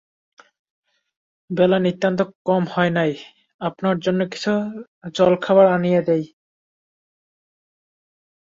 বেলা 1.49 1.77
নিতান্ত 1.79 2.19
কম 2.45 2.63
হয় 2.73 2.91
নাই, 2.91 3.11
আপনার 3.61 3.95
জন্য 3.99 4.19
কিছু 4.31 4.51
জলখাবার 5.13 5.67
আনাইয়া 5.67 6.01
দিই। 6.01 6.23